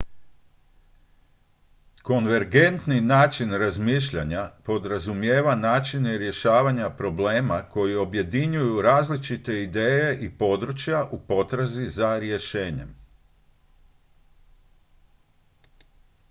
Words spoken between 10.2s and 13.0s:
područja u potrazi za rješenjem